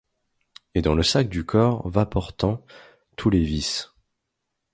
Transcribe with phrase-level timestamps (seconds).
[0.73, 2.65] Et dans le sac du corps vas portant
[3.17, 3.91] tous les vices